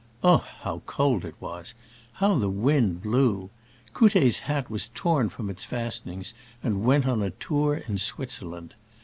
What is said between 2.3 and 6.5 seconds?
the wind blew! Couttet's hat was torn from its fastenings